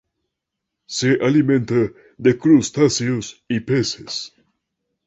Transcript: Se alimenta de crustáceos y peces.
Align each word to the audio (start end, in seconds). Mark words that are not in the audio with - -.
Se 0.87 1.19
alimenta 1.21 1.91
de 2.17 2.35
crustáceos 2.39 3.43
y 3.47 3.59
peces. 3.59 4.33